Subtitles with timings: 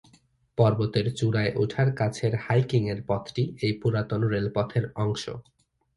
[0.57, 5.23] পর্বতের চূড়ায় ওঠার কাছের হাইকিং-এর পথটি এই পুরাতন রেলপথের অংশ।